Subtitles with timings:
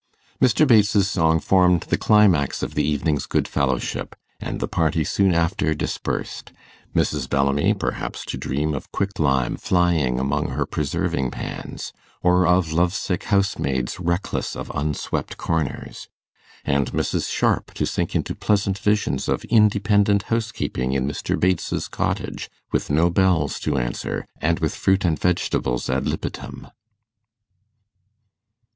[0.41, 0.67] Mr.
[0.67, 5.75] Bates's song formed the climax of the evening's good fellowship, and the party soon after
[5.75, 6.51] dispersed
[6.95, 7.29] Mrs.
[7.29, 11.93] Bellamy perhaps to dream of quicklime flying among her preserving pans,
[12.23, 16.09] or of love sick housemaids reckless of unswept corners
[16.65, 17.29] and Mrs.
[17.29, 21.39] Sharp to sink into pleasant visions of independent housekeeping in Mr.
[21.39, 26.69] Bates's cottage, with no bells to answer, and with fruit and vegetables ad libitum.